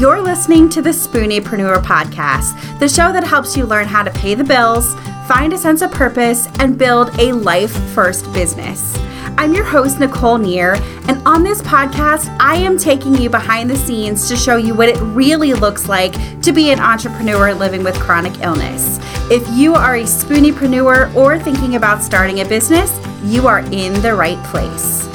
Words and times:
You're 0.00 0.22
listening 0.22 0.70
to 0.70 0.80
the 0.80 0.88
Spooniepreneur 0.88 1.82
podcast, 1.82 2.78
the 2.78 2.88
show 2.88 3.12
that 3.12 3.22
helps 3.22 3.54
you 3.54 3.66
learn 3.66 3.86
how 3.86 4.02
to 4.02 4.10
pay 4.12 4.34
the 4.34 4.42
bills, 4.42 4.94
find 5.28 5.52
a 5.52 5.58
sense 5.58 5.82
of 5.82 5.90
purpose, 5.90 6.48
and 6.58 6.78
build 6.78 7.10
a 7.18 7.32
life 7.32 7.70
first 7.92 8.24
business. 8.32 8.96
I'm 9.36 9.52
your 9.52 9.66
host, 9.66 10.00
Nicole 10.00 10.38
Neer, 10.38 10.76
and 11.06 11.20
on 11.28 11.42
this 11.42 11.60
podcast, 11.60 12.34
I 12.40 12.54
am 12.54 12.78
taking 12.78 13.14
you 13.14 13.28
behind 13.28 13.68
the 13.68 13.76
scenes 13.76 14.26
to 14.30 14.36
show 14.36 14.56
you 14.56 14.74
what 14.74 14.88
it 14.88 14.98
really 15.02 15.52
looks 15.52 15.86
like 15.86 16.14
to 16.40 16.50
be 16.50 16.70
an 16.70 16.80
entrepreneur 16.80 17.52
living 17.52 17.84
with 17.84 18.00
chronic 18.00 18.40
illness. 18.40 18.98
If 19.30 19.46
you 19.50 19.74
are 19.74 19.96
a 19.96 20.04
spooniepreneur 20.04 21.14
or 21.14 21.38
thinking 21.38 21.76
about 21.76 22.02
starting 22.02 22.40
a 22.40 22.46
business, 22.46 22.98
you 23.22 23.46
are 23.46 23.60
in 23.70 23.92
the 24.00 24.14
right 24.14 24.42
place. 24.46 25.10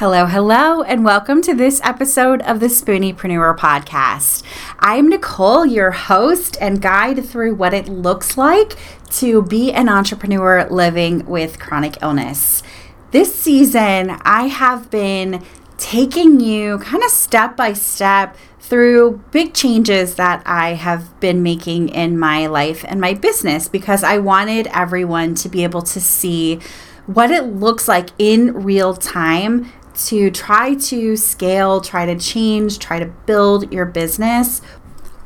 Hello, 0.00 0.24
hello, 0.24 0.82
and 0.82 1.04
welcome 1.04 1.42
to 1.42 1.52
this 1.52 1.78
episode 1.84 2.40
of 2.40 2.58
the 2.58 2.68
Spooniepreneur 2.68 3.58
podcast. 3.58 4.42
I'm 4.78 5.10
Nicole, 5.10 5.66
your 5.66 5.90
host 5.90 6.56
and 6.58 6.80
guide 6.80 7.22
through 7.22 7.56
what 7.56 7.74
it 7.74 7.86
looks 7.86 8.38
like 8.38 8.76
to 9.16 9.42
be 9.42 9.70
an 9.74 9.90
entrepreneur 9.90 10.66
living 10.70 11.26
with 11.26 11.58
chronic 11.58 11.98
illness. 12.00 12.62
This 13.10 13.34
season, 13.34 14.16
I 14.22 14.44
have 14.44 14.90
been 14.90 15.44
taking 15.76 16.40
you 16.40 16.78
kind 16.78 17.04
of 17.04 17.10
step 17.10 17.54
by 17.54 17.74
step 17.74 18.38
through 18.58 19.22
big 19.32 19.52
changes 19.52 20.14
that 20.14 20.42
I 20.46 20.76
have 20.76 21.20
been 21.20 21.42
making 21.42 21.90
in 21.90 22.18
my 22.18 22.46
life 22.46 22.86
and 22.88 23.02
my 23.02 23.12
business 23.12 23.68
because 23.68 24.02
I 24.02 24.16
wanted 24.16 24.66
everyone 24.68 25.34
to 25.34 25.50
be 25.50 25.62
able 25.62 25.82
to 25.82 26.00
see 26.00 26.58
what 27.04 27.30
it 27.30 27.44
looks 27.44 27.88
like 27.88 28.10
in 28.18 28.62
real 28.62 28.94
time 28.94 29.70
to 30.06 30.30
try 30.30 30.74
to 30.74 31.16
scale, 31.16 31.80
try 31.80 32.06
to 32.06 32.18
change, 32.18 32.78
try 32.78 32.98
to 32.98 33.06
build 33.26 33.72
your 33.72 33.86
business 33.86 34.60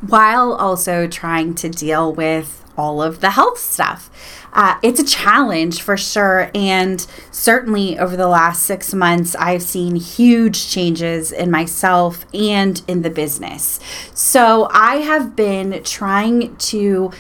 while 0.01 0.53
also 0.53 1.07
trying 1.07 1.55
to 1.55 1.69
deal 1.69 2.13
with 2.13 2.65
all 2.77 3.03
of 3.03 3.21
the 3.21 3.31
health 3.31 3.59
stuff. 3.59 4.11
Uh, 4.53 4.79
it's 4.83 5.01
a 5.01 5.05
challenge 5.05 5.83
for 5.83 5.97
sure. 5.97 6.51
And 6.55 7.05
certainly 7.31 7.99
over 7.99 8.17
the 8.17 8.29
last 8.29 8.65
six 8.65 8.95
months, 8.95 9.35
I've 9.37 9.63
seen 9.63 9.97
huge 9.97 10.69
changes 10.69 11.33
in 11.33 11.51
myself 11.51 12.25
and 12.33 12.81
in 12.87 13.03
the 13.03 13.11
business. 13.11 13.81
So 14.15 14.69
I 14.71 14.97
have 14.97 15.35
been 15.35 15.83
trying 15.83 16.57
to 16.57 17.11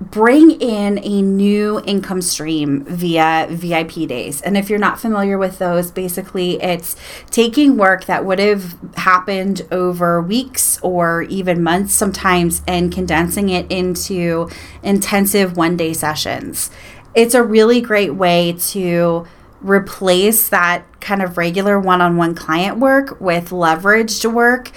bring 0.00 0.52
in 0.52 0.98
a 1.02 1.20
new 1.20 1.80
income 1.84 2.22
stream 2.22 2.84
via 2.84 3.46
VIP 3.50 4.08
days. 4.08 4.40
And 4.40 4.56
if 4.56 4.70
you're 4.70 4.78
not 4.78 4.98
familiar 4.98 5.36
with 5.36 5.58
those, 5.58 5.90
basically 5.90 6.60
it's 6.62 6.96
taking 7.30 7.76
work 7.76 8.06
that 8.06 8.24
would 8.24 8.38
have 8.38 8.76
happened 8.96 9.66
over 9.70 10.22
weeks 10.22 10.80
or 10.82 11.22
even 11.24 11.62
months 11.62 11.92
sometimes 11.92 12.62
and 12.66 12.92
condensing 12.92 13.50
it 13.50 13.70
into 13.70 14.48
intensive 14.82 15.56
one 15.56 15.76
day 15.76 15.92
sessions. 15.92 16.70
It's 17.14 17.34
a 17.34 17.42
really 17.42 17.80
great 17.80 18.14
way 18.14 18.54
to 18.70 19.26
replace 19.60 20.48
that 20.48 21.00
kind 21.00 21.22
of 21.22 21.36
regular 21.36 21.78
one 21.78 22.00
on 22.00 22.16
one 22.16 22.34
client 22.34 22.78
work 22.78 23.20
with 23.20 23.50
leveraged 23.50 24.32
work 24.32 24.70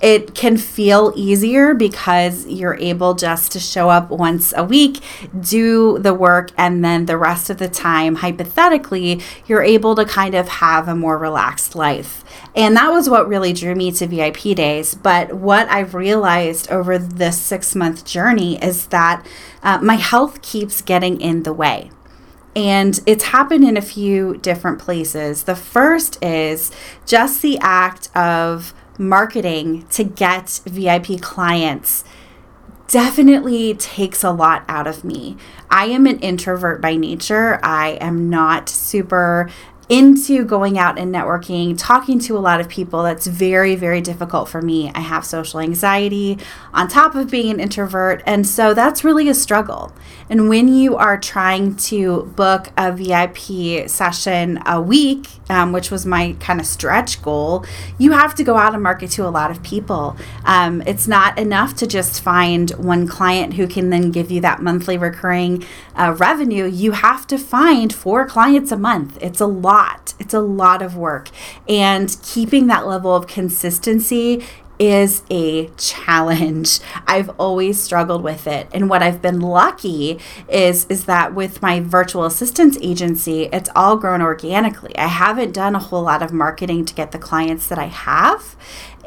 it 0.00 0.34
can 0.34 0.56
feel 0.56 1.12
easier 1.16 1.74
because 1.74 2.46
you're 2.46 2.76
able 2.76 3.14
just 3.14 3.52
to 3.52 3.60
show 3.60 3.88
up 3.88 4.10
once 4.10 4.52
a 4.56 4.64
week, 4.64 5.00
do 5.38 5.98
the 5.98 6.14
work, 6.14 6.50
and 6.56 6.84
then 6.84 7.06
the 7.06 7.16
rest 7.16 7.50
of 7.50 7.58
the 7.58 7.68
time, 7.68 8.16
hypothetically, 8.16 9.20
you're 9.46 9.62
able 9.62 9.94
to 9.94 10.04
kind 10.04 10.34
of 10.34 10.48
have 10.48 10.88
a 10.88 10.94
more 10.94 11.18
relaxed 11.18 11.74
life. 11.74 12.24
And 12.54 12.76
that 12.76 12.90
was 12.90 13.08
what 13.08 13.28
really 13.28 13.52
drew 13.52 13.74
me 13.74 13.92
to 13.92 14.06
VIP 14.06 14.56
days. 14.56 14.94
But 14.94 15.34
what 15.34 15.68
I've 15.68 15.94
realized 15.94 16.70
over 16.70 16.98
this 16.98 17.38
six 17.38 17.74
month 17.74 18.04
journey 18.04 18.62
is 18.62 18.86
that 18.88 19.26
uh, 19.62 19.78
my 19.82 19.96
health 19.96 20.42
keeps 20.42 20.82
getting 20.82 21.20
in 21.20 21.42
the 21.42 21.52
way. 21.52 21.90
And 22.54 22.98
it's 23.04 23.24
happened 23.24 23.64
in 23.64 23.76
a 23.76 23.82
few 23.82 24.38
different 24.38 24.78
places. 24.78 25.44
The 25.44 25.54
first 25.54 26.22
is 26.24 26.70
just 27.04 27.42
the 27.42 27.58
act 27.60 28.08
of 28.16 28.72
marketing 28.98 29.86
to 29.88 30.04
get 30.04 30.60
VIP 30.64 31.20
clients 31.20 32.04
definitely 32.88 33.74
takes 33.74 34.22
a 34.22 34.30
lot 34.30 34.64
out 34.68 34.86
of 34.86 35.04
me. 35.04 35.36
I 35.70 35.86
am 35.86 36.06
an 36.06 36.20
introvert 36.20 36.80
by 36.80 36.96
nature. 36.96 37.58
I 37.62 37.98
am 38.00 38.30
not 38.30 38.68
super 38.68 39.50
into 39.88 40.44
going 40.44 40.78
out 40.78 40.98
and 40.98 41.14
networking, 41.14 41.76
talking 41.78 42.18
to 42.18 42.36
a 42.36 42.40
lot 42.40 42.60
of 42.60 42.68
people. 42.68 43.04
That's 43.04 43.26
very, 43.26 43.76
very 43.76 44.00
difficult 44.00 44.48
for 44.48 44.60
me. 44.60 44.90
I 44.94 45.00
have 45.00 45.24
social 45.24 45.60
anxiety 45.60 46.38
on 46.74 46.88
top 46.88 47.14
of 47.14 47.30
being 47.30 47.50
an 47.52 47.60
introvert. 47.60 48.22
And 48.26 48.46
so 48.46 48.74
that's 48.74 49.04
really 49.04 49.28
a 49.28 49.34
struggle. 49.34 49.92
And 50.28 50.48
when 50.48 50.66
you 50.66 50.96
are 50.96 51.16
trying 51.18 51.76
to 51.76 52.24
book 52.34 52.68
a 52.76 52.92
VIP 52.92 53.88
session 53.88 54.60
a 54.66 54.80
week, 54.80 55.28
um, 55.48 55.72
which 55.72 55.92
was 55.92 56.04
my 56.04 56.34
kind 56.40 56.58
of 56.58 56.66
stretch 56.66 57.22
goal, 57.22 57.64
you 57.98 58.10
have 58.10 58.34
to 58.34 58.42
go 58.42 58.56
out 58.56 58.74
and 58.74 58.82
market 58.82 59.10
to 59.12 59.26
a 59.26 59.30
lot 59.30 59.52
of 59.52 59.62
people. 59.62 60.16
Um, 60.44 60.82
it's 60.84 61.06
not 61.06 61.38
enough 61.38 61.76
to 61.76 61.86
just 61.86 62.20
find 62.20 62.70
one 62.72 63.06
client 63.06 63.54
who 63.54 63.68
can 63.68 63.90
then 63.90 64.10
give 64.10 64.32
you 64.32 64.40
that 64.40 64.60
monthly 64.60 64.98
recurring 64.98 65.64
uh, 65.94 66.16
revenue. 66.18 66.64
You 66.64 66.92
have 66.92 67.26
to 67.28 67.38
find 67.38 67.94
four 67.94 68.26
clients 68.26 68.72
a 68.72 68.76
month. 68.76 69.16
It's 69.20 69.40
a 69.40 69.46
lot. 69.46 69.75
It's 70.18 70.34
a 70.34 70.40
lot 70.40 70.82
of 70.82 70.96
work. 70.96 71.30
And 71.68 72.16
keeping 72.22 72.66
that 72.68 72.86
level 72.86 73.14
of 73.14 73.26
consistency 73.26 74.44
is 74.78 75.22
a 75.30 75.68
challenge. 75.76 76.80
I've 77.06 77.30
always 77.38 77.80
struggled 77.80 78.22
with 78.22 78.46
it. 78.46 78.68
And 78.72 78.90
what 78.90 79.02
I've 79.02 79.22
been 79.22 79.40
lucky 79.40 80.18
is 80.48 80.86
is 80.86 81.04
that 81.04 81.34
with 81.34 81.62
my 81.62 81.80
virtual 81.80 82.24
assistance 82.24 82.76
agency, 82.80 83.44
it's 83.52 83.70
all 83.74 83.96
grown 83.96 84.22
organically. 84.22 84.96
I 84.96 85.06
haven't 85.06 85.52
done 85.52 85.74
a 85.74 85.78
whole 85.78 86.02
lot 86.02 86.22
of 86.22 86.32
marketing 86.32 86.84
to 86.86 86.94
get 86.94 87.12
the 87.12 87.18
clients 87.18 87.68
that 87.68 87.78
I 87.78 87.86
have. 87.86 88.56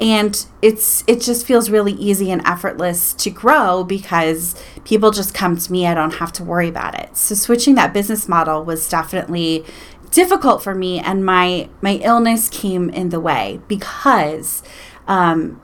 And 0.01 0.45
it's 0.61 1.03
it 1.07 1.21
just 1.21 1.45
feels 1.45 1.69
really 1.69 1.91
easy 1.93 2.31
and 2.31 2.41
effortless 2.45 3.13
to 3.15 3.29
grow 3.29 3.83
because 3.83 4.55
people 4.85 5.11
just 5.11 5.33
come 5.33 5.57
to 5.57 5.71
me. 5.71 5.85
I 5.85 5.93
don't 5.93 6.15
have 6.15 6.31
to 6.33 6.43
worry 6.43 6.69
about 6.69 6.97
it. 6.97 7.17
So 7.17 7.35
switching 7.35 7.75
that 7.75 7.93
business 7.93 8.29
model 8.29 8.63
was 8.63 8.87
definitely 8.87 9.65
difficult 10.11 10.63
for 10.63 10.73
me 10.73 10.99
and 10.99 11.25
my 11.25 11.69
my 11.81 11.95
illness 12.03 12.49
came 12.49 12.89
in 12.89 13.09
the 13.09 13.19
way 13.19 13.59
because 13.67 14.63
um, 15.07 15.61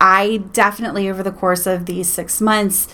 I 0.00 0.38
definitely, 0.52 1.10
over 1.10 1.22
the 1.22 1.32
course 1.32 1.66
of 1.66 1.86
these 1.86 2.08
six 2.08 2.40
months, 2.40 2.88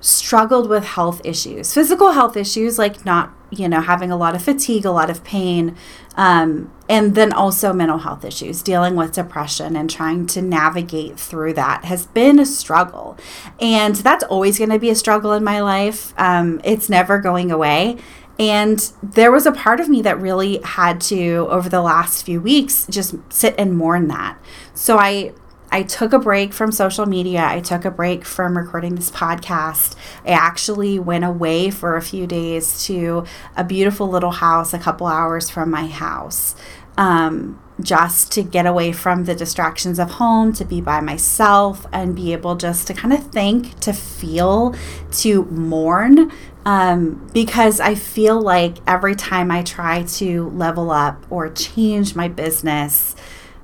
struggled 0.00 0.68
with 0.68 0.84
health 0.84 1.20
issues, 1.24 1.72
physical 1.72 2.12
health 2.12 2.36
issues, 2.36 2.78
like 2.78 3.04
not, 3.04 3.32
you 3.50 3.68
know, 3.68 3.80
having 3.80 4.10
a 4.10 4.16
lot 4.16 4.34
of 4.34 4.42
fatigue, 4.42 4.84
a 4.84 4.90
lot 4.90 5.10
of 5.10 5.22
pain, 5.24 5.76
um, 6.16 6.72
and 6.88 7.14
then 7.14 7.32
also 7.32 7.72
mental 7.72 7.98
health 7.98 8.24
issues, 8.24 8.62
dealing 8.62 8.96
with 8.96 9.12
depression 9.12 9.76
and 9.76 9.90
trying 9.90 10.26
to 10.26 10.40
navigate 10.40 11.18
through 11.18 11.52
that 11.54 11.84
has 11.84 12.06
been 12.06 12.38
a 12.38 12.46
struggle. 12.46 13.16
And 13.60 13.96
that's 13.96 14.24
always 14.24 14.58
going 14.58 14.70
to 14.70 14.78
be 14.78 14.90
a 14.90 14.94
struggle 14.94 15.32
in 15.32 15.44
my 15.44 15.60
life. 15.60 16.14
Um, 16.16 16.60
it's 16.64 16.88
never 16.88 17.18
going 17.18 17.50
away. 17.50 17.98
And 18.38 18.92
there 19.02 19.32
was 19.32 19.46
a 19.46 19.52
part 19.52 19.80
of 19.80 19.88
me 19.88 20.02
that 20.02 20.20
really 20.20 20.60
had 20.62 21.00
to, 21.02 21.46
over 21.50 21.68
the 21.68 21.80
last 21.80 22.24
few 22.24 22.40
weeks, 22.40 22.86
just 22.90 23.14
sit 23.30 23.54
and 23.56 23.76
mourn 23.76 24.08
that. 24.08 24.38
So 24.74 24.98
I 24.98 25.32
I 25.70 25.82
took 25.82 26.12
a 26.12 26.18
break 26.18 26.52
from 26.52 26.70
social 26.70 27.06
media. 27.06 27.44
I 27.44 27.60
took 27.60 27.84
a 27.84 27.90
break 27.90 28.24
from 28.24 28.56
recording 28.56 28.94
this 28.94 29.10
podcast. 29.10 29.96
I 30.24 30.30
actually 30.30 30.98
went 30.98 31.24
away 31.24 31.70
for 31.70 31.96
a 31.96 32.02
few 32.02 32.26
days 32.26 32.84
to 32.84 33.24
a 33.56 33.64
beautiful 33.64 34.08
little 34.08 34.30
house 34.30 34.72
a 34.72 34.78
couple 34.78 35.06
hours 35.06 35.50
from 35.50 35.70
my 35.70 35.86
house. 35.86 36.54
Um, 36.96 37.60
just 37.80 38.32
to 38.32 38.42
get 38.42 38.66
away 38.66 38.90
from 38.92 39.24
the 39.24 39.34
distractions 39.34 39.98
of 39.98 40.12
home, 40.12 40.52
to 40.54 40.64
be 40.64 40.80
by 40.80 41.00
myself 41.00 41.86
and 41.92 42.16
be 42.16 42.32
able 42.32 42.56
just 42.56 42.86
to 42.86 42.94
kind 42.94 43.12
of 43.12 43.30
think, 43.30 43.78
to 43.80 43.92
feel, 43.92 44.74
to 45.10 45.44
mourn. 45.46 46.32
Um, 46.64 47.30
because 47.32 47.78
I 47.78 47.94
feel 47.94 48.40
like 48.40 48.78
every 48.86 49.14
time 49.14 49.50
I 49.50 49.62
try 49.62 50.02
to 50.02 50.48
level 50.50 50.90
up 50.90 51.24
or 51.30 51.48
change 51.50 52.16
my 52.16 52.28
business, 52.28 53.14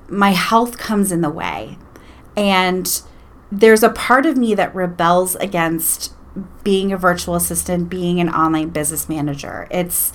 my 0.07 0.31
health 0.31 0.77
comes 0.77 1.11
in 1.11 1.21
the 1.21 1.29
way. 1.29 1.77
And 2.37 3.01
there's 3.51 3.83
a 3.83 3.89
part 3.89 4.25
of 4.25 4.37
me 4.37 4.55
that 4.55 4.73
rebels 4.73 5.35
against 5.35 6.13
being 6.63 6.91
a 6.91 6.97
virtual 6.97 7.35
assistant, 7.35 7.89
being 7.89 8.19
an 8.19 8.29
online 8.29 8.69
business 8.69 9.09
manager. 9.09 9.67
It's 9.69 10.13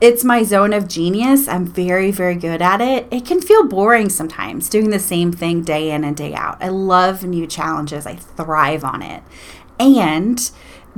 it's 0.00 0.24
my 0.24 0.42
zone 0.42 0.72
of 0.72 0.88
genius. 0.88 1.46
I'm 1.46 1.66
very, 1.66 2.10
very 2.10 2.34
good 2.34 2.62
at 2.62 2.80
it. 2.80 3.06
It 3.10 3.26
can 3.26 3.40
feel 3.40 3.66
boring 3.66 4.08
sometimes 4.08 4.68
doing 4.68 4.90
the 4.90 4.98
same 4.98 5.30
thing 5.30 5.62
day 5.62 5.90
in 5.90 6.04
and 6.04 6.16
day 6.16 6.34
out. 6.34 6.62
I 6.62 6.68
love 6.68 7.22
new 7.22 7.46
challenges. 7.46 8.06
I 8.06 8.14
thrive 8.14 8.82
on 8.82 9.02
it. 9.02 9.22
And 9.78 10.50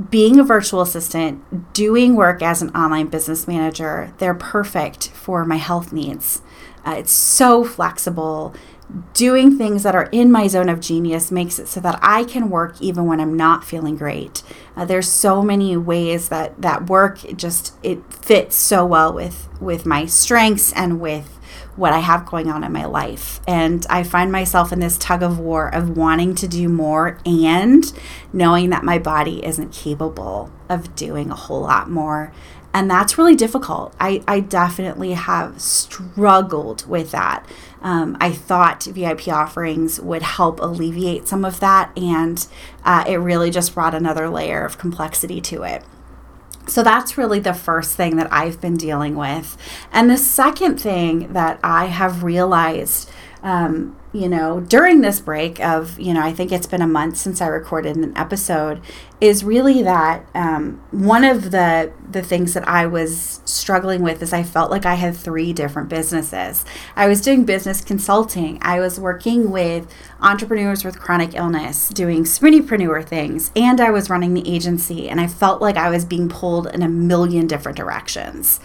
being 0.09 0.39
a 0.39 0.43
virtual 0.43 0.81
assistant, 0.81 1.73
doing 1.73 2.15
work 2.15 2.41
as 2.41 2.61
an 2.61 2.69
online 2.69 3.07
business 3.07 3.47
manager, 3.47 4.13
they're 4.17 4.33
perfect 4.33 5.09
for 5.09 5.45
my 5.45 5.57
health 5.57 5.93
needs. 5.93 6.41
Uh, 6.85 6.95
it's 6.97 7.11
so 7.11 7.63
flexible. 7.63 8.53
Doing 9.13 9.57
things 9.57 9.83
that 9.83 9.95
are 9.95 10.09
in 10.11 10.31
my 10.31 10.47
zone 10.47 10.69
of 10.69 10.79
genius 10.79 11.31
makes 11.31 11.57
it 11.57 11.67
so 11.67 11.79
that 11.79 11.97
I 12.01 12.25
can 12.25 12.49
work 12.49 12.81
even 12.81 13.05
when 13.05 13.19
I'm 13.19 13.35
not 13.35 13.63
feeling 13.63 13.95
great. 13.95 14.43
Uh, 14.75 14.85
there's 14.85 15.07
so 15.07 15.41
many 15.41 15.77
ways 15.77 16.29
that 16.29 16.61
that 16.61 16.89
work 16.89 17.23
it 17.23 17.37
just 17.37 17.73
it 17.81 18.01
fits 18.13 18.55
so 18.55 18.85
well 18.85 19.13
with 19.13 19.47
with 19.61 19.85
my 19.85 20.05
strengths 20.05 20.73
and 20.73 20.99
with 20.99 21.39
what 21.75 21.93
I 21.93 21.99
have 21.99 22.25
going 22.25 22.49
on 22.49 22.63
in 22.63 22.71
my 22.71 22.85
life. 22.85 23.39
And 23.47 23.85
I 23.89 24.03
find 24.03 24.31
myself 24.31 24.71
in 24.71 24.79
this 24.79 24.97
tug 24.97 25.23
of 25.23 25.39
war 25.39 25.73
of 25.73 25.97
wanting 25.97 26.35
to 26.35 26.47
do 26.47 26.69
more 26.69 27.19
and 27.25 27.83
knowing 28.31 28.69
that 28.69 28.83
my 28.83 28.99
body 28.99 29.43
isn't 29.43 29.71
capable 29.71 30.51
of 30.69 30.95
doing 30.95 31.31
a 31.31 31.35
whole 31.35 31.61
lot 31.61 31.89
more. 31.89 32.31
And 32.73 32.89
that's 32.89 33.17
really 33.17 33.35
difficult. 33.35 33.93
I, 33.99 34.23
I 34.27 34.39
definitely 34.39 35.13
have 35.13 35.61
struggled 35.61 36.87
with 36.87 37.11
that. 37.11 37.45
Um, 37.81 38.17
I 38.19 38.31
thought 38.31 38.85
VIP 38.85 39.27
offerings 39.27 39.99
would 39.99 40.23
help 40.23 40.59
alleviate 40.59 41.27
some 41.27 41.45
of 41.45 41.59
that, 41.59 41.95
and 41.97 42.47
uh, 42.83 43.03
it 43.07 43.17
really 43.17 43.51
just 43.51 43.75
brought 43.75 43.93
another 43.93 44.27
layer 44.29 44.65
of 44.65 44.77
complexity 44.77 45.39
to 45.41 45.63
it. 45.63 45.83
So 46.65 46.81
that's 46.81 47.17
really 47.17 47.39
the 47.39 47.53
first 47.53 47.95
thing 47.95 48.15
that 48.15 48.31
I've 48.31 48.61
been 48.61 48.77
dealing 48.77 49.15
with. 49.15 49.57
And 49.91 50.09
the 50.09 50.17
second 50.17 50.79
thing 50.79 51.33
that 51.33 51.59
I 51.61 51.87
have 51.87 52.23
realized 52.23 53.09
um, 53.43 53.97
you 54.13 54.29
know, 54.29 54.61
during 54.61 55.01
this 55.01 55.19
break 55.19 55.59
of, 55.59 55.99
you 55.99 56.13
know, 56.13 56.21
I 56.21 56.31
think 56.31 56.51
it's 56.51 56.65
been 56.65 56.81
a 56.81 56.87
month 56.87 57.17
since 57.17 57.41
I 57.41 57.47
recorded 57.47 57.97
an 57.97 58.15
episode, 58.15 58.81
is 59.19 59.43
really 59.43 59.81
that 59.83 60.25
um, 60.33 60.81
one 60.91 61.25
of 61.25 61.51
the 61.51 61.91
the 62.13 62.21
things 62.21 62.53
that 62.53 62.67
I 62.67 62.87
was 62.87 63.41
struggling 63.45 64.01
with 64.01 64.21
is 64.21 64.31
I 64.31 64.43
felt 64.43 64.71
like 64.71 64.85
I 64.85 64.95
had 64.95 65.15
three 65.15 65.51
different 65.51 65.89
businesses. 65.89 66.63
I 66.95 67.07
was 67.07 67.21
doing 67.21 67.43
business 67.43 67.81
consulting. 67.81 68.59
I 68.61 68.79
was 68.79 68.99
working 68.99 69.51
with 69.51 69.91
entrepreneurs 70.21 70.85
with 70.85 70.99
chronic 70.99 71.35
illness, 71.35 71.89
doing 71.89 72.23
spooniepreneur 72.23 73.05
things, 73.05 73.51
and 73.55 73.81
I 73.81 73.91
was 73.91 74.09
running 74.09 74.33
the 74.33 74.49
agency. 74.49 75.09
And 75.09 75.19
I 75.19 75.27
felt 75.27 75.61
like 75.61 75.75
I 75.75 75.89
was 75.89 76.05
being 76.05 76.29
pulled 76.29 76.67
in 76.67 76.81
a 76.81 76.89
million 76.89 77.47
different 77.47 77.77
directions. 77.77 78.59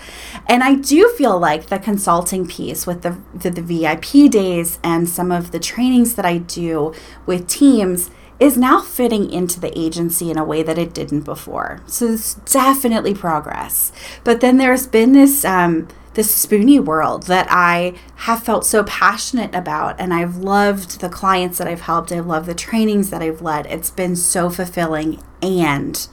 And 0.47 0.63
I 0.63 0.75
do 0.75 1.09
feel 1.17 1.39
like 1.39 1.67
the 1.67 1.79
consulting 1.79 2.47
piece 2.47 2.87
with 2.87 3.03
the 3.03 3.19
the, 3.35 3.51
the 3.51 3.63
VIP 3.63 4.31
days 4.31 4.79
and 4.83 5.09
some 5.09 5.33
of 5.33 5.51
the 5.51 5.59
trainings 5.59 6.15
that 6.15 6.25
I 6.25 6.39
do 6.39 6.95
with 7.27 7.49
teams 7.49 8.11
is 8.41 8.57
now 8.57 8.81
fitting 8.81 9.31
into 9.31 9.59
the 9.59 9.77
agency 9.79 10.31
in 10.31 10.39
a 10.39 10.45
way 10.45 10.63
that 10.63 10.79
it 10.79 10.95
didn't 10.95 11.23
before. 11.23 11.83
So 11.87 12.13
it's 12.13 12.35
definitely 12.35 13.15
progress. 13.15 13.93
But 14.25 14.41
then 14.41 14.59
there's 14.59 14.87
been 14.87 15.13
this 15.13 15.45
um, 15.45 15.89
this 16.15 16.35
spoony 16.35 16.81
world 16.81 17.25
that 17.25 17.47
I 17.49 17.95
have 18.17 18.43
felt 18.43 18.67
so 18.67 18.83
passionate 18.85 19.55
about, 19.55 20.01
and 20.01 20.13
I've 20.13 20.37
loved 20.37 21.01
the 21.01 21.09
clients 21.09 21.59
that 21.59 21.69
I've 21.69 21.83
helped. 21.83 22.11
I 22.11 22.21
love 22.21 22.47
the 22.47 22.55
trainings 22.55 23.11
that 23.11 23.23
I've 23.23 23.43
led. 23.43 23.67
It's 23.67 23.91
been 23.91 24.17
so 24.17 24.51
fulfilling, 24.51 25.23
and 25.41 26.09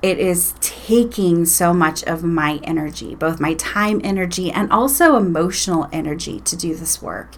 it 0.00 0.18
is 0.18 0.54
taking 0.60 1.44
so 1.44 1.72
much 1.72 2.04
of 2.04 2.22
my 2.22 2.60
energy, 2.62 3.14
both 3.14 3.40
my 3.40 3.54
time 3.54 4.00
energy 4.04 4.50
and 4.50 4.70
also 4.70 5.16
emotional 5.16 5.88
energy 5.92 6.40
to 6.40 6.56
do 6.56 6.74
this 6.74 7.02
work. 7.02 7.36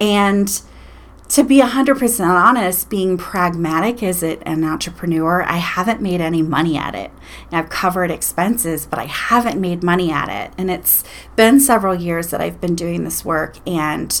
And 0.00 0.62
to 1.28 1.44
be 1.44 1.60
100% 1.60 2.26
honest, 2.26 2.88
being 2.88 3.18
pragmatic 3.18 4.02
as 4.02 4.22
an 4.22 4.64
entrepreneur, 4.64 5.42
I 5.42 5.58
haven't 5.58 6.00
made 6.00 6.22
any 6.22 6.40
money 6.40 6.76
at 6.78 6.94
it. 6.94 7.10
I've 7.52 7.68
covered 7.68 8.10
expenses, 8.10 8.86
but 8.86 8.98
I 8.98 9.04
haven't 9.04 9.60
made 9.60 9.82
money 9.82 10.10
at 10.10 10.30
it. 10.30 10.54
And 10.56 10.70
it's 10.70 11.04
been 11.36 11.60
several 11.60 11.94
years 11.94 12.28
that 12.28 12.40
I've 12.40 12.60
been 12.60 12.74
doing 12.74 13.04
this 13.04 13.24
work 13.24 13.58
and 13.66 14.20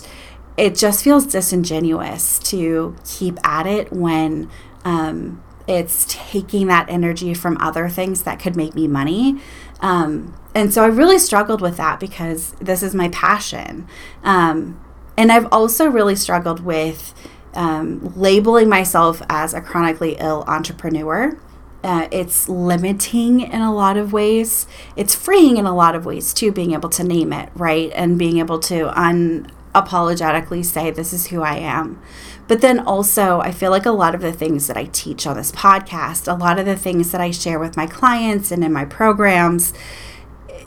it 0.58 0.74
just 0.74 1.04
feels 1.04 1.24
disingenuous 1.26 2.38
to 2.40 2.96
keep 3.06 3.38
at 3.46 3.66
it 3.66 3.92
when 3.92 4.50
um, 4.84 5.42
it's 5.66 6.04
taking 6.08 6.66
that 6.66 6.90
energy 6.90 7.32
from 7.32 7.56
other 7.58 7.88
things 7.88 8.24
that 8.24 8.40
could 8.40 8.56
make 8.56 8.74
me 8.74 8.88
money. 8.88 9.40
Um, 9.80 10.34
and 10.54 10.74
so 10.74 10.82
I 10.82 10.88
really 10.88 11.20
struggled 11.20 11.60
with 11.60 11.76
that 11.76 12.00
because 12.00 12.52
this 12.60 12.82
is 12.82 12.94
my 12.94 13.08
passion. 13.10 13.86
Um, 14.24 14.80
and 15.18 15.32
I've 15.32 15.48
also 15.50 15.88
really 15.88 16.14
struggled 16.14 16.60
with 16.60 17.12
um, 17.54 18.12
labeling 18.14 18.68
myself 18.68 19.20
as 19.28 19.52
a 19.52 19.60
chronically 19.60 20.14
ill 20.20 20.44
entrepreneur. 20.46 21.36
Uh, 21.82 22.06
it's 22.12 22.48
limiting 22.48 23.40
in 23.40 23.60
a 23.60 23.74
lot 23.74 23.96
of 23.96 24.12
ways. 24.12 24.68
It's 24.94 25.16
freeing 25.16 25.56
in 25.56 25.66
a 25.66 25.74
lot 25.74 25.96
of 25.96 26.06
ways 26.06 26.32
too, 26.32 26.52
being 26.52 26.72
able 26.72 26.88
to 26.90 27.02
name 27.02 27.32
it, 27.32 27.48
right? 27.56 27.90
And 27.96 28.16
being 28.16 28.38
able 28.38 28.60
to 28.60 28.90
unapologetically 28.90 30.64
say, 30.64 30.92
this 30.92 31.12
is 31.12 31.26
who 31.26 31.42
I 31.42 31.56
am. 31.56 32.00
But 32.46 32.60
then 32.60 32.78
also, 32.78 33.40
I 33.40 33.50
feel 33.50 33.72
like 33.72 33.86
a 33.86 33.90
lot 33.90 34.14
of 34.14 34.20
the 34.20 34.32
things 34.32 34.68
that 34.68 34.76
I 34.76 34.84
teach 34.84 35.26
on 35.26 35.36
this 35.36 35.50
podcast, 35.50 36.32
a 36.32 36.36
lot 36.36 36.60
of 36.60 36.64
the 36.64 36.76
things 36.76 37.10
that 37.10 37.20
I 37.20 37.32
share 37.32 37.58
with 37.58 37.76
my 37.76 37.88
clients 37.88 38.52
and 38.52 38.62
in 38.62 38.72
my 38.72 38.84
programs, 38.84 39.72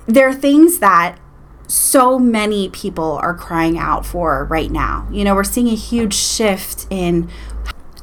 they're 0.07 0.33
things 0.33 0.79
that 0.79 1.17
so 1.71 2.19
many 2.19 2.67
people 2.67 3.17
are 3.21 3.33
crying 3.33 3.77
out 3.77 4.05
for 4.05 4.43
right 4.45 4.69
now. 4.69 5.07
You 5.09 5.23
know, 5.23 5.33
we're 5.33 5.45
seeing 5.45 5.69
a 5.69 5.75
huge 5.75 6.13
shift 6.13 6.85
in 6.89 7.29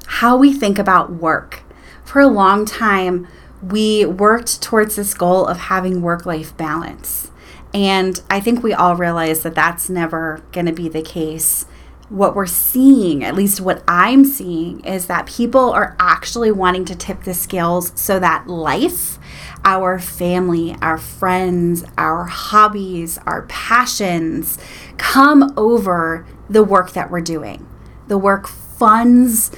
how 0.07 0.39
we 0.39 0.55
think 0.55 0.79
about 0.79 1.13
work. 1.13 1.63
For 2.03 2.21
a 2.21 2.29
long 2.29 2.65
time, 2.65 3.29
we 3.61 4.07
worked 4.07 4.63
towards 4.63 4.97
this 4.97 5.13
goal 5.13 5.47
of 5.47 5.59
having 5.59 6.01
work 6.01 6.25
life 6.25 6.57
balance. 6.57 7.31
And 7.75 8.23
I 8.31 8.41
think 8.41 8.63
we 8.63 8.73
all 8.73 8.97
realize 8.97 9.43
that 9.43 9.55
that's 9.55 9.91
never 9.91 10.43
going 10.53 10.65
to 10.65 10.73
be 10.73 10.89
the 10.89 11.03
case. 11.03 11.67
What 12.09 12.35
we're 12.35 12.47
seeing, 12.47 13.23
at 13.23 13.35
least 13.35 13.61
what 13.61 13.83
I'm 13.87 14.25
seeing, 14.25 14.81
is 14.81 15.07
that 15.07 15.27
people 15.27 15.71
are 15.73 15.95
actually 15.99 16.51
wanting 16.51 16.85
to 16.87 16.97
tip 16.97 17.25
the 17.25 17.35
scales 17.35 17.93
so 17.95 18.19
that 18.19 18.47
life 18.47 19.19
our 19.65 19.99
family, 19.99 20.77
our 20.81 20.99
friends, 20.99 21.85
our 21.97 22.25
hobbies, 22.25 23.19
our 23.27 23.43
passions 23.43 24.59
come 24.97 25.53
over 25.57 26.27
the 26.49 26.65
work 26.65 26.93
that 26.93 27.11
we're 27.11 27.21
doing. 27.21 27.69
The 28.07 28.19
work 28.19 28.49
funds 28.49 29.51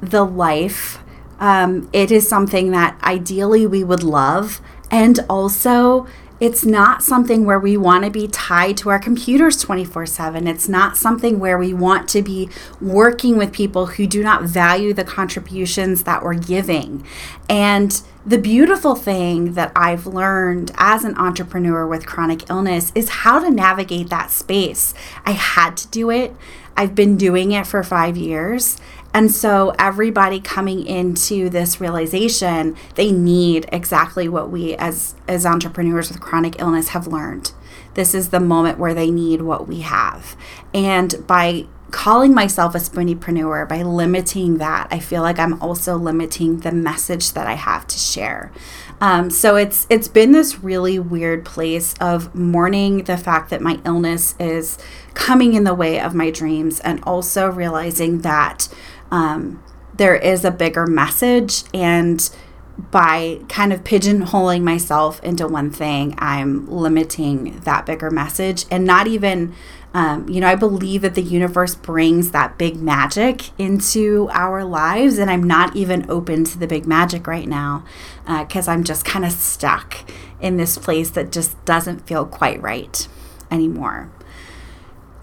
the 0.00 0.24
life. 0.24 0.98
Um, 1.40 1.88
it 1.92 2.10
is 2.10 2.28
something 2.28 2.70
that 2.72 2.98
ideally 3.02 3.66
we 3.66 3.82
would 3.82 4.02
love. 4.02 4.60
And 4.90 5.20
also, 5.28 6.06
it's 6.44 6.62
not 6.62 7.02
something 7.02 7.46
where 7.46 7.58
we 7.58 7.74
want 7.74 8.04
to 8.04 8.10
be 8.10 8.28
tied 8.28 8.76
to 8.76 8.90
our 8.90 8.98
computers 8.98 9.56
24 9.62 10.04
7. 10.04 10.46
It's 10.46 10.68
not 10.68 10.94
something 10.94 11.38
where 11.38 11.56
we 11.56 11.72
want 11.72 12.06
to 12.10 12.20
be 12.20 12.50
working 12.82 13.38
with 13.38 13.50
people 13.50 13.86
who 13.86 14.06
do 14.06 14.22
not 14.22 14.42
value 14.42 14.92
the 14.92 15.04
contributions 15.04 16.02
that 16.02 16.22
we're 16.22 16.34
giving. 16.34 17.02
And 17.48 17.98
the 18.26 18.36
beautiful 18.36 18.94
thing 18.94 19.54
that 19.54 19.72
I've 19.74 20.06
learned 20.06 20.70
as 20.76 21.02
an 21.02 21.16
entrepreneur 21.16 21.86
with 21.86 22.04
chronic 22.04 22.50
illness 22.50 22.92
is 22.94 23.08
how 23.08 23.38
to 23.38 23.50
navigate 23.50 24.10
that 24.10 24.30
space. 24.30 24.92
I 25.24 25.30
had 25.30 25.78
to 25.78 25.88
do 25.88 26.10
it. 26.10 26.36
I've 26.76 26.94
been 26.94 27.16
doing 27.16 27.52
it 27.52 27.66
for 27.66 27.82
five 27.82 28.18
years. 28.18 28.76
And 29.14 29.30
so, 29.30 29.72
everybody 29.78 30.40
coming 30.40 30.84
into 30.84 31.48
this 31.48 31.80
realization, 31.80 32.76
they 32.96 33.12
need 33.12 33.66
exactly 33.70 34.28
what 34.28 34.50
we 34.50 34.74
as, 34.74 35.14
as 35.28 35.46
entrepreneurs 35.46 36.08
with 36.10 36.20
chronic 36.20 36.60
illness 36.60 36.88
have 36.88 37.06
learned. 37.06 37.52
This 37.94 38.12
is 38.12 38.30
the 38.30 38.40
moment 38.40 38.78
where 38.78 38.92
they 38.92 39.12
need 39.12 39.42
what 39.42 39.68
we 39.68 39.82
have. 39.82 40.36
And 40.74 41.24
by 41.28 41.66
calling 41.94 42.34
myself 42.34 42.74
a 42.74 42.78
spooniepreneur 42.78 43.68
by 43.68 43.80
limiting 43.80 44.58
that 44.58 44.88
i 44.90 44.98
feel 44.98 45.22
like 45.22 45.38
i'm 45.38 45.62
also 45.62 45.96
limiting 45.96 46.58
the 46.60 46.72
message 46.72 47.34
that 47.34 47.46
i 47.46 47.52
have 47.52 47.86
to 47.86 47.96
share 47.96 48.50
um, 49.00 49.30
so 49.30 49.54
it's 49.54 49.86
it's 49.88 50.08
been 50.08 50.32
this 50.32 50.58
really 50.58 50.98
weird 50.98 51.44
place 51.44 51.94
of 52.00 52.34
mourning 52.34 53.04
the 53.04 53.16
fact 53.16 53.48
that 53.50 53.60
my 53.60 53.78
illness 53.84 54.34
is 54.40 54.76
coming 55.14 55.54
in 55.54 55.62
the 55.62 55.72
way 55.72 56.00
of 56.00 56.16
my 56.16 56.32
dreams 56.32 56.80
and 56.80 57.00
also 57.04 57.48
realizing 57.48 58.22
that 58.22 58.68
um, 59.14 59.62
there 59.96 60.16
is 60.16 60.44
a 60.44 60.50
bigger 60.50 60.86
message. 60.88 61.62
And 61.72 62.28
by 62.90 63.38
kind 63.48 63.72
of 63.72 63.84
pigeonholing 63.84 64.62
myself 64.62 65.22
into 65.22 65.46
one 65.46 65.70
thing, 65.70 66.16
I'm 66.18 66.66
limiting 66.68 67.60
that 67.60 67.86
bigger 67.86 68.10
message. 68.10 68.66
And 68.72 68.84
not 68.84 69.06
even 69.06 69.54
um, 69.94 70.28
you 70.28 70.40
know, 70.40 70.48
I 70.48 70.56
believe 70.56 71.02
that 71.02 71.14
the 71.14 71.22
universe 71.22 71.76
brings 71.76 72.32
that 72.32 72.58
big 72.58 72.74
magic 72.74 73.56
into 73.60 74.28
our 74.32 74.64
lives, 74.64 75.18
and 75.18 75.30
I'm 75.30 75.44
not 75.44 75.76
even 75.76 76.10
open 76.10 76.42
to 76.46 76.58
the 76.58 76.66
big 76.66 76.84
magic 76.84 77.28
right 77.28 77.46
now 77.46 77.84
because 78.26 78.66
uh, 78.66 78.72
I'm 78.72 78.82
just 78.82 79.04
kind 79.04 79.24
of 79.24 79.30
stuck 79.30 79.98
in 80.40 80.56
this 80.56 80.78
place 80.78 81.10
that 81.10 81.30
just 81.30 81.64
doesn't 81.64 82.08
feel 82.08 82.26
quite 82.26 82.60
right 82.60 83.06
anymore. 83.52 84.10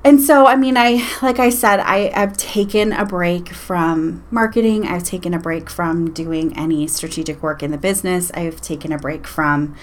And 0.04 0.22
so 0.22 0.48
i 0.48 0.56
mean 0.56 0.76
i 0.78 1.08
like 1.22 1.40
i 1.40 1.50
said 1.50 1.80
I, 1.80 2.12
i've 2.16 2.36
taken 2.38 2.92
a 2.92 3.06
break 3.06 3.50
from 3.50 4.24
marketing. 4.32 4.88
I've 4.88 5.04
taken 5.04 5.34
a 5.34 5.40
break 5.40 5.70
from 5.70 6.12
doing 6.14 6.58
any 6.58 6.88
strategic 6.88 7.42
work 7.44 7.62
in 7.62 7.72
the 7.72 7.78
business. 7.78 8.32
I've 8.34 8.60
taken 8.62 8.92
a 8.92 8.98
break 8.98 9.28
from 9.28 9.76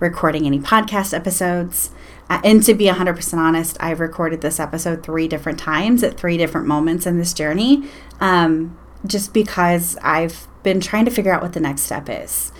recording 0.00 0.46
any 0.46 0.58
podcast 0.58 1.12
episodes. 1.12 1.90
Uh, 2.30 2.40
and 2.44 2.62
to 2.62 2.74
be 2.74 2.86
100% 2.86 3.38
honest 3.38 3.76
i've 3.80 4.00
recorded 4.00 4.42
this 4.42 4.60
episode 4.60 5.02
three 5.02 5.26
different 5.26 5.58
times 5.58 6.02
at 6.02 6.18
three 6.18 6.36
different 6.36 6.66
moments 6.66 7.06
in 7.06 7.16
this 7.18 7.32
journey 7.32 7.88
um, 8.20 8.76
just 9.06 9.32
because 9.32 9.96
i've 10.02 10.46
been 10.62 10.78
trying 10.78 11.06
to 11.06 11.10
figure 11.10 11.32
out 11.32 11.40
what 11.40 11.54
the 11.54 11.60
next 11.60 11.82
step 11.82 12.06
is 12.10 12.52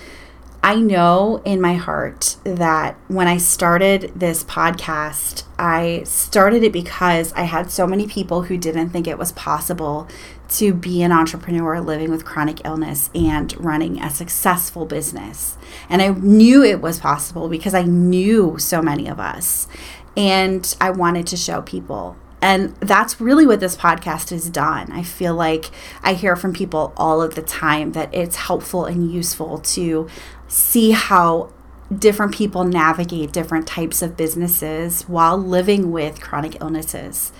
I 0.62 0.74
know 0.74 1.40
in 1.44 1.60
my 1.60 1.74
heart 1.74 2.36
that 2.42 2.96
when 3.06 3.28
I 3.28 3.36
started 3.36 4.12
this 4.14 4.42
podcast, 4.42 5.44
I 5.58 6.02
started 6.04 6.64
it 6.64 6.72
because 6.72 7.32
I 7.34 7.42
had 7.42 7.70
so 7.70 7.86
many 7.86 8.08
people 8.08 8.42
who 8.42 8.58
didn't 8.58 8.90
think 8.90 9.06
it 9.06 9.18
was 9.18 9.32
possible 9.32 10.08
to 10.48 10.74
be 10.74 11.02
an 11.02 11.12
entrepreneur 11.12 11.80
living 11.80 12.10
with 12.10 12.24
chronic 12.24 12.64
illness 12.64 13.08
and 13.14 13.56
running 13.64 14.02
a 14.02 14.10
successful 14.10 14.84
business. 14.84 15.56
And 15.88 16.02
I 16.02 16.08
knew 16.08 16.64
it 16.64 16.80
was 16.80 16.98
possible 16.98 17.48
because 17.48 17.74
I 17.74 17.82
knew 17.82 18.58
so 18.58 18.82
many 18.82 19.06
of 19.08 19.20
us. 19.20 19.68
And 20.16 20.76
I 20.80 20.90
wanted 20.90 21.28
to 21.28 21.36
show 21.36 21.62
people 21.62 22.16
and 22.40 22.76
that's 22.76 23.20
really 23.20 23.46
what 23.46 23.60
this 23.60 23.76
podcast 23.76 24.30
has 24.30 24.48
done. 24.48 24.92
I 24.92 25.02
feel 25.02 25.34
like 25.34 25.70
I 26.02 26.14
hear 26.14 26.36
from 26.36 26.52
people 26.52 26.92
all 26.96 27.20
of 27.20 27.34
the 27.34 27.42
time 27.42 27.92
that 27.92 28.14
it's 28.14 28.36
helpful 28.36 28.84
and 28.84 29.10
useful 29.10 29.58
to 29.58 30.08
see 30.48 30.90
how 30.90 31.52
different 31.96 32.34
people 32.34 32.64
navigate 32.64 33.32
different 33.32 33.66
types 33.66 34.02
of 34.02 34.16
businesses 34.16 35.02
while 35.02 35.38
living 35.38 35.90
with 35.90 36.20
chronic 36.20 36.60
illnesses. 36.60 37.32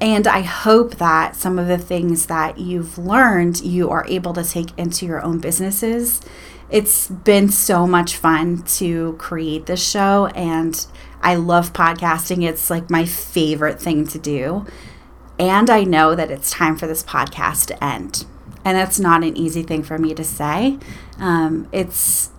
And 0.00 0.26
I 0.26 0.42
hope 0.42 0.96
that 0.96 1.34
some 1.34 1.58
of 1.58 1.66
the 1.66 1.78
things 1.78 2.26
that 2.26 2.58
you've 2.58 2.98
learned 2.98 3.60
you 3.62 3.90
are 3.90 4.06
able 4.08 4.32
to 4.34 4.44
take 4.44 4.76
into 4.78 5.06
your 5.06 5.22
own 5.22 5.38
businesses. 5.38 6.20
It's 6.70 7.08
been 7.08 7.48
so 7.48 7.86
much 7.86 8.16
fun 8.16 8.62
to 8.64 9.14
create 9.18 9.66
this 9.66 9.88
show, 9.88 10.26
and 10.34 10.86
I 11.22 11.34
love 11.34 11.72
podcasting. 11.72 12.46
It's 12.46 12.70
like 12.70 12.90
my 12.90 13.06
favorite 13.06 13.80
thing 13.80 14.06
to 14.08 14.18
do. 14.18 14.66
And 15.38 15.70
I 15.70 15.84
know 15.84 16.14
that 16.14 16.30
it's 16.30 16.50
time 16.50 16.76
for 16.76 16.86
this 16.86 17.02
podcast 17.02 17.66
to 17.66 17.84
end. 17.84 18.26
And 18.64 18.76
that's 18.76 19.00
not 19.00 19.24
an 19.24 19.36
easy 19.36 19.62
thing 19.62 19.82
for 19.82 19.98
me 19.98 20.14
to 20.14 20.24
say. 20.24 20.78
Um, 21.18 21.68
it's 21.72 22.30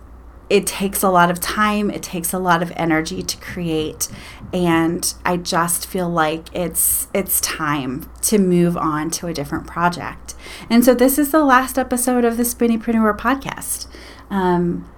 it 0.50 0.66
takes 0.66 1.02
a 1.02 1.08
lot 1.08 1.30
of 1.30 1.40
time, 1.40 1.90
it 1.90 2.02
takes 2.02 2.32
a 2.32 2.38
lot 2.38 2.62
of 2.62 2.72
energy 2.74 3.22
to 3.22 3.36
create, 3.38 4.08
and 4.52 5.14
I 5.24 5.36
just 5.36 5.86
feel 5.86 6.08
like 6.08 6.54
it's 6.54 7.06
it's 7.14 7.40
time 7.40 8.10
to 8.22 8.38
move 8.38 8.76
on 8.76 9.10
to 9.12 9.28
a 9.28 9.32
different 9.32 9.66
project. 9.66 10.34
And 10.68 10.84
so 10.84 10.92
this 10.92 11.18
is 11.18 11.30
the 11.30 11.44
last 11.44 11.78
episode 11.78 12.24
of 12.24 12.36
the 12.36 12.42
Spooniepreneur 12.42 13.16
podcast. 13.16 13.86
Um, 14.28 14.90